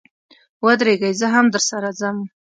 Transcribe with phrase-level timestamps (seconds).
[0.63, 2.17] و درېږئ، زه هم درسره ځم.